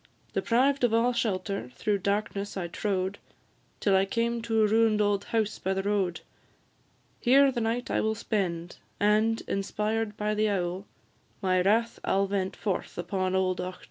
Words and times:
Deprived 0.33 0.83
of 0.83 0.95
all 0.95 1.13
shelter, 1.13 1.69
through 1.75 1.99
darkness 1.99 2.57
I 2.57 2.67
trode, 2.67 3.19
Till 3.79 3.95
I 3.95 4.05
came 4.05 4.41
to 4.41 4.63
a 4.63 4.67
ruin'd 4.67 4.99
old 4.99 5.25
house 5.25 5.59
by 5.59 5.75
the 5.75 5.83
road; 5.83 6.21
Here 7.19 7.51
the 7.51 7.61
night 7.61 7.91
I 7.91 8.01
will 8.01 8.15
spend, 8.15 8.77
and, 8.99 9.41
inspired 9.47 10.17
by 10.17 10.33
the 10.33 10.49
owl, 10.49 10.87
My 11.39 11.61
wrath 11.61 11.99
I 12.03 12.13
'll 12.13 12.25
vent 12.25 12.55
forth 12.55 12.97
upon 12.97 13.35
old 13.35 13.59
Auchtertool. 13.59 13.77